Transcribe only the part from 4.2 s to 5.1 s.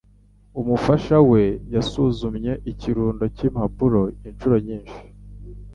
inshuro nyinshi.